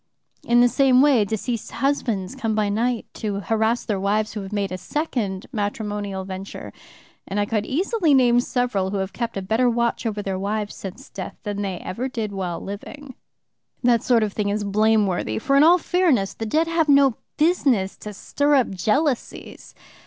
[0.43, 4.51] In the same way deceased husbands come by night to harass their wives who have
[4.51, 6.73] made a second matrimonial venture,
[7.27, 10.73] and I could easily name several who have kept a better watch over their wives
[10.73, 13.13] since death than they ever did while living.
[13.83, 17.95] "That sort of thing is blameworthy, for in all fairness the dead have no business
[17.97, 19.75] to stir up jealousies.